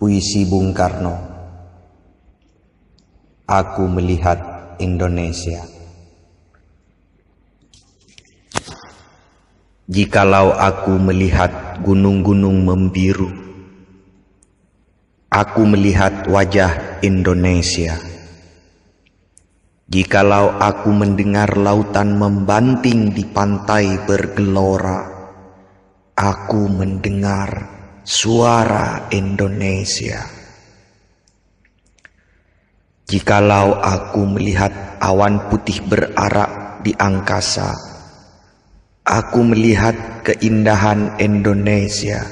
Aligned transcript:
Puisi 0.00 0.48
Bung 0.48 0.72
Karno. 0.72 1.12
Aku 3.44 3.84
melihat 3.84 4.40
Indonesia. 4.80 5.60
Jikalau 9.84 10.56
aku 10.56 10.96
melihat 10.96 11.84
gunung-gunung 11.84 12.64
membiru 12.64 13.28
Aku 15.28 15.68
melihat 15.68 16.24
wajah 16.32 17.04
Indonesia. 17.04 18.00
Jikalau 19.84 20.56
aku 20.56 20.96
mendengar 20.96 21.60
lautan 21.60 22.16
membanting 22.16 23.12
di 23.12 23.28
pantai 23.28 24.00
bergelora 24.08 25.04
Aku 26.16 26.72
mendengar 26.72 27.79
suara 28.04 29.08
Indonesia. 29.12 30.24
Jikalau 33.10 33.74
aku 33.82 34.22
melihat 34.38 35.00
awan 35.02 35.50
putih 35.50 35.82
berarak 35.82 36.78
di 36.86 36.94
angkasa, 36.94 37.74
aku 39.02 39.42
melihat 39.42 40.22
keindahan 40.22 41.18
Indonesia. 41.18 42.22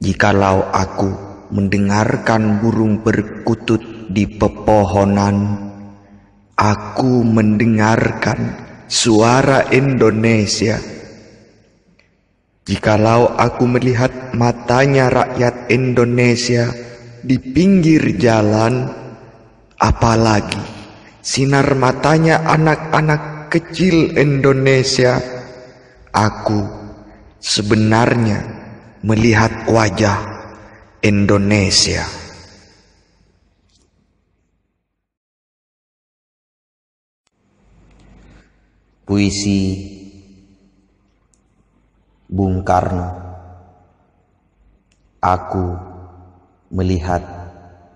Jikalau 0.00 0.64
aku 0.72 1.12
mendengarkan 1.52 2.64
burung 2.64 3.04
berkutut 3.04 4.08
di 4.08 4.24
pepohonan, 4.24 5.68
aku 6.56 7.22
mendengarkan 7.22 8.56
suara 8.88 9.68
Indonesia. 9.68 10.93
Jikalau 12.64 13.28
aku 13.36 13.68
melihat 13.68 14.32
matanya 14.32 15.12
rakyat 15.12 15.68
Indonesia 15.68 16.72
di 17.20 17.36
pinggir 17.36 18.16
jalan, 18.16 18.88
apalagi 19.76 20.64
sinar 21.20 21.76
matanya 21.76 22.40
anak-anak 22.48 23.52
kecil 23.52 24.16
Indonesia, 24.16 25.20
aku 26.08 26.64
sebenarnya 27.36 28.40
melihat 29.04 29.68
wajah 29.68 30.24
Indonesia. 31.04 32.08
Puisi 39.04 39.93
Bung 42.34 42.66
Karno. 42.66 43.14
Aku 45.22 45.66
melihat 46.74 47.22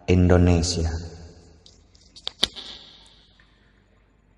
Indonesia. 0.06 0.86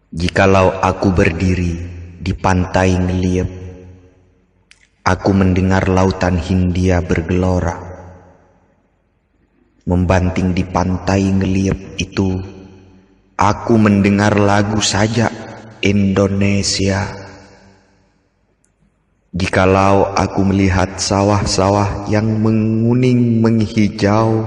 Jikalau 0.09 0.73
aku 0.81 1.13
berdiri 1.13 1.77
di 2.17 2.33
pantai 2.33 2.97
ngeliep 2.97 3.49
Aku 5.05 5.37
mendengar 5.37 5.85
lautan 5.85 6.41
Hindia 6.41 7.05
bergelora. 7.05 7.77
Membanting 9.85 10.57
di 10.57 10.65
pantai 10.65 11.29
ngeliep 11.29 12.01
itu 12.01 12.41
Aku 13.37 13.77
mendengar 13.77 14.33
lagu 14.41 14.81
saja 14.81 15.29
Indonesia 15.85 17.20
Jikalau 19.31 20.11
aku 20.19 20.43
melihat 20.43 20.99
sawah-sawah 20.99 22.11
yang 22.11 22.43
menguning 22.43 23.39
menghijau, 23.39 24.43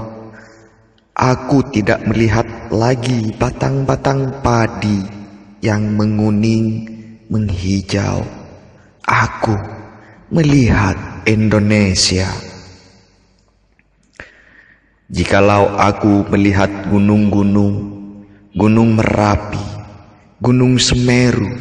aku 1.16 1.64
tidak 1.72 2.04
melihat 2.04 2.44
lagi 2.68 3.32
batang-batang 3.32 4.44
padi 4.44 5.00
yang 5.64 5.88
menguning 5.96 6.84
menghijau. 7.32 8.28
Aku 9.08 9.56
melihat 10.28 11.24
Indonesia. 11.24 12.28
Jikalau 15.08 15.80
aku 15.80 16.28
melihat 16.28 16.68
gunung-gunung, 16.92 17.72
gunung 18.52 19.00
Merapi, 19.00 19.64
gunung 20.44 20.76
Semeru, 20.76 21.56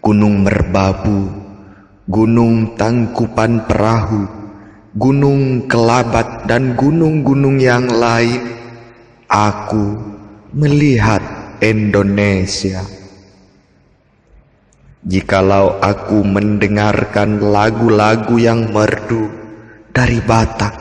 gunung 0.00 0.40
Merbabu, 0.40 1.43
gunung 2.04 2.76
Tangkupan 2.76 3.64
Perahu, 3.64 4.28
gunung 4.92 5.64
Kelabat 5.64 6.44
dan 6.44 6.76
gunung-gunung 6.76 7.56
yang 7.56 7.88
lain, 7.88 8.44
aku 9.24 9.96
melihat 10.52 11.24
Indonesia. 11.64 12.84
Jikalau 15.04 15.80
aku 15.80 16.24
mendengarkan 16.24 17.40
lagu-lagu 17.40 18.36
yang 18.40 18.72
merdu 18.72 19.28
dari 19.92 20.20
Batak, 20.20 20.76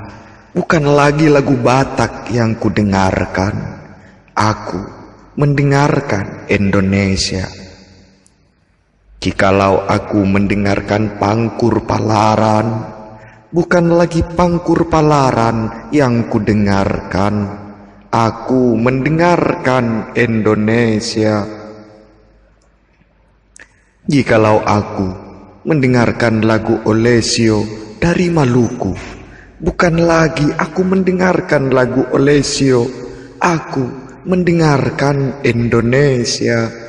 bukan 0.56 0.84
lagi 0.92 1.32
lagu 1.32 1.56
Batak 1.56 2.32
yang 2.36 2.56
kudengarkan, 2.60 3.56
aku 4.36 4.80
mendengarkan 5.40 6.48
Indonesia. 6.52 7.63
Jikalau 9.24 9.88
aku 9.88 10.20
mendengarkan 10.28 11.16
pangkur 11.16 11.88
palaran, 11.88 12.92
bukan 13.56 13.96
lagi 13.96 14.20
pangkur 14.20 14.92
palaran 14.92 15.88
yang 15.96 16.28
kudengarkan, 16.28 17.48
aku 18.12 18.76
mendengarkan 18.76 20.12
Indonesia. 20.20 21.40
Jikalau 24.12 24.60
aku 24.60 25.08
mendengarkan 25.72 26.44
lagu 26.44 26.84
Olesio 26.84 27.64
dari 28.04 28.28
Maluku, 28.28 28.92
bukan 29.64 30.04
lagi 30.04 30.52
aku 30.52 30.84
mendengarkan 30.84 31.72
lagu 31.72 32.04
Olesio, 32.12 32.92
aku 33.40 33.88
mendengarkan 34.28 35.40
Indonesia. 35.48 36.83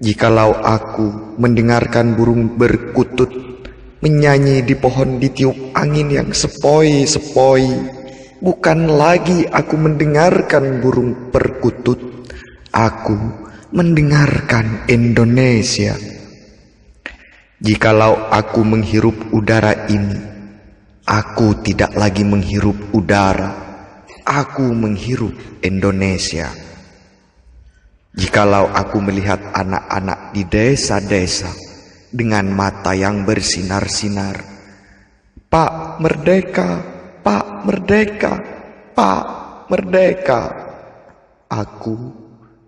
Jikalau 0.00 0.56
aku 0.64 1.36
mendengarkan 1.36 2.16
burung 2.16 2.56
berkutut 2.56 3.28
menyanyi 4.00 4.64
di 4.64 4.72
pohon 4.72 5.20
ditiup 5.20 5.76
angin 5.76 6.08
yang 6.08 6.32
sepoi-sepoi, 6.32 7.68
bukan 8.40 8.96
lagi 8.96 9.44
aku 9.44 9.76
mendengarkan 9.76 10.80
burung 10.80 11.28
berkutut, 11.28 12.00
aku 12.72 13.12
mendengarkan 13.76 14.88
Indonesia. 14.88 15.92
Jikalau 17.60 18.32
aku 18.32 18.64
menghirup 18.64 19.36
udara 19.36 19.84
ini, 19.92 20.16
aku 21.04 21.60
tidak 21.60 21.92
lagi 21.92 22.24
menghirup 22.24 22.96
udara, 22.96 23.52
aku 24.24 24.64
menghirup 24.64 25.36
Indonesia. 25.60 26.69
Jikalau 28.10 28.66
aku 28.66 28.98
melihat 28.98 29.38
anak-anak 29.54 30.34
di 30.34 30.42
desa-desa 30.42 31.54
dengan 32.10 32.50
mata 32.50 32.90
yang 32.90 33.22
bersinar-sinar, 33.22 34.34
Pak 35.46 36.02
Merdeka, 36.02 36.82
Pak 37.22 37.46
Merdeka, 37.62 38.32
Pak 38.98 39.24
Merdeka. 39.70 40.42
Aku 41.46 41.94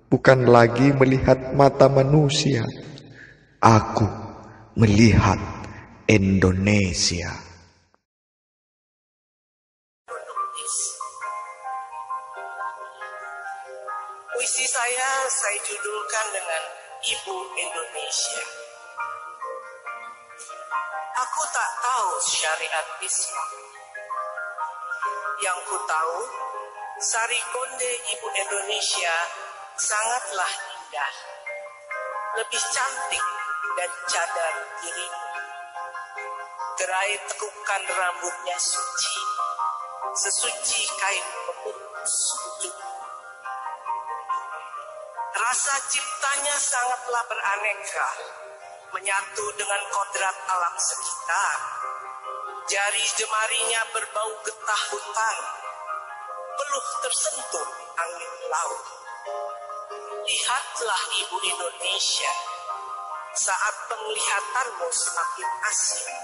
bukan 0.07 0.47
lagi 0.47 0.95
melihat 0.95 1.55
mata 1.59 1.91
manusia, 1.91 2.63
aku 3.59 4.07
melihat 4.79 5.39
Indonesia. 6.07 7.35
Puisi 14.33 14.65
saya 14.65 15.29
saya 15.29 15.61
judulkan 15.61 16.27
dengan 16.33 16.63
Ibu 17.05 17.37
Indonesia. 17.53 18.45
Aku 21.21 21.43
tak 21.53 21.71
tahu 21.85 22.11
syariat 22.25 22.87
Islam. 23.05 23.51
Yang 25.37 25.59
ku 25.69 25.77
tahu, 25.85 26.19
Sari 26.97 27.37
Konde 27.53 27.93
Ibu 28.17 28.29
Indonesia 28.33 29.15
sangatlah 29.77 30.53
indah. 30.81 31.15
Lebih 32.41 32.63
cantik 32.73 33.25
dari 33.77 33.97
cadar 34.09 34.55
dirimu. 34.81 35.29
Gerai 36.81 37.13
tekukan 37.29 37.83
rambutnya 37.85 38.57
suci, 38.57 39.17
sesuci 40.17 40.81
kain 40.97 41.27
pemutus 41.45 42.17
Rasa 45.53 45.77
ciptanya 45.85 46.57
sangatlah 46.57 47.29
beraneka, 47.29 48.09
menyatu 48.97 49.53
dengan 49.53 49.85
kodrat 49.93 50.33
alam 50.49 50.73
sekitar. 50.81 51.59
Jari 52.73 53.05
jemarinya 53.21 53.85
berbau 53.93 54.33
getah 54.49 54.83
hutan, 54.89 55.37
peluh 56.57 56.89
tersentuh 57.05 57.69
angin 58.01 58.33
laut. 58.49 58.85
Lihatlah 60.25 61.03
ibu 61.21 61.37
Indonesia, 61.45 62.33
saat 63.37 63.77
penglihatanmu 63.93 64.89
semakin 64.89 65.51
asing, 65.69 66.17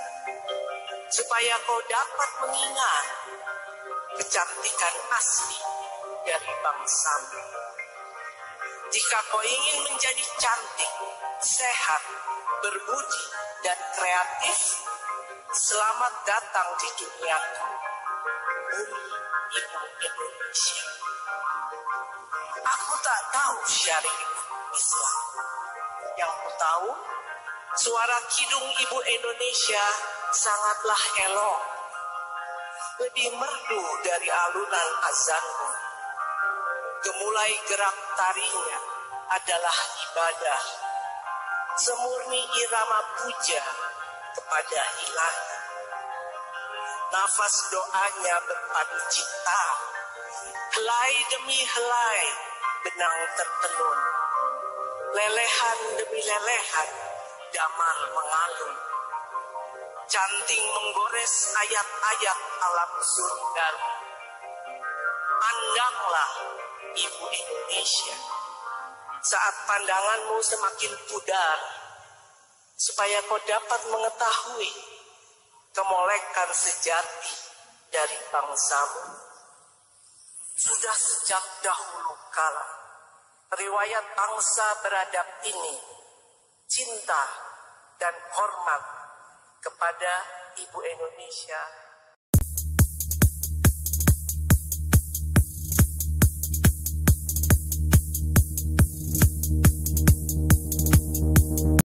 supaya 1.13 1.53
kau 1.69 1.85
dapat 1.85 2.31
mengingat 2.49 3.07
kecantikan 4.25 4.97
asli 5.13 5.61
dari 6.25 6.53
bangsamu. 6.65 7.58
Jika 8.89 9.19
kau 9.29 9.45
ingin 9.45 9.85
menjadi 9.85 10.25
cantik, 10.41 10.93
sehat, 11.45 12.03
berbudi, 12.65 13.25
dan 13.61 13.77
kreatif, 13.93 14.59
selamat 15.53 16.15
datang 16.25 16.69
di 16.81 16.89
duniaku. 16.97 17.65
Bumi 18.73 19.05
Ibu 19.61 19.81
Indonesia. 19.93 20.89
Aku 22.65 22.93
tak 23.05 23.21
tahu 23.29 23.57
syariat 23.69 24.33
Islam. 24.73 25.19
Yang 26.17 26.33
ku 26.33 26.51
tahu, 26.57 26.89
suara 27.85 28.19
kidung 28.33 28.69
Ibu 28.73 28.99
Indonesia 29.05 29.85
sangatlah 30.33 31.03
elok. 31.29 31.61
Lebih 33.05 33.37
merdu 33.37 33.85
dari 34.01 34.33
alunan 34.33 34.89
azanmu. 35.13 35.68
Gemulai 36.99 37.55
gerak 37.71 37.97
tarinya 38.19 38.79
adalah 39.31 39.79
ibadah. 40.03 40.63
Semurni 41.79 42.43
irama 42.43 43.01
puja 43.23 43.63
kepada 44.35 44.83
ilahi. 45.07 45.47
Nafas 47.15 47.57
doanya 47.71 48.37
berpadu 48.51 48.99
cita. 49.15 49.63
Helai 50.75 51.15
demi 51.31 51.61
helai 51.63 52.23
benang 52.83 53.19
tertenun. 53.39 54.01
Lelehan 55.15 55.79
demi 56.03 56.19
lelehan 56.19 56.91
damar 57.55 57.99
mengalun. 58.11 58.77
Canting 60.11 60.67
menggores 60.67 61.35
ayat-ayat 61.63 62.39
alam 62.59 62.93
surga. 63.07 63.69
Pandanglah 65.39 66.33
Ibu 66.95 67.25
Indonesia. 67.29 68.17
Saat 69.19 69.55
pandanganmu 69.69 70.39
semakin 70.41 70.93
pudar, 71.11 71.59
supaya 72.79 73.19
kau 73.27 73.41
dapat 73.43 73.81
mengetahui 73.91 74.73
kemolekan 75.75 76.51
sejati 76.55 77.35
dari 77.91 78.17
bangsamu. 78.31 79.05
Sudah 80.59 80.97
sejak 80.97 81.45
dahulu 81.63 82.15
kala, 82.35 82.67
riwayat 83.59 84.05
bangsa 84.15 84.67
beradab 84.83 85.29
ini, 85.47 85.77
cinta 86.67 87.25
dan 87.99 88.15
hormat 88.35 88.83
kepada 89.63 90.13
Ibu 90.59 90.79
Indonesia 90.83 91.88